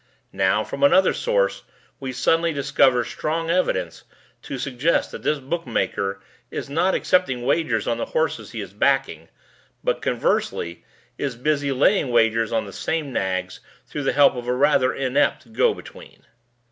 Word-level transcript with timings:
Now 0.33 0.63
from 0.63 0.81
another 0.81 1.13
source 1.13 1.61
we 1.99 2.11
suddenly 2.11 2.51
discover 2.51 3.05
strong 3.05 3.51
evidence 3.51 4.03
to 4.41 4.57
suggest 4.57 5.11
that 5.11 5.21
this 5.21 5.37
bookmaker 5.37 6.19
is 6.49 6.71
not 6.71 6.95
accepting 6.95 7.43
wagers 7.45 7.87
on 7.87 7.99
the 7.99 8.07
horses 8.07 8.49
he 8.49 8.61
is 8.61 8.73
backing, 8.73 9.29
but 9.83 10.01
conversely 10.01 10.83
is 11.19 11.35
busy 11.35 11.71
laying 11.71 12.09
wagers 12.09 12.51
on 12.51 12.65
the 12.65 12.73
same 12.73 13.13
nags 13.13 13.59
through 13.85 14.01
the 14.01 14.13
help 14.13 14.35
of 14.35 14.47
a 14.47 14.53
rather 14.55 14.91
inept 14.91 15.53
go 15.53 15.71
between." 15.71 16.25